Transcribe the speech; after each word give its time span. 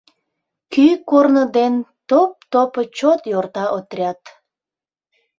Кӱ 0.73 0.85
корно 1.09 1.43
ден 1.57 1.73
топ-топо 2.09 2.81
Чот 2.97 3.21
йорта 3.31 3.65
отряд. 3.77 4.19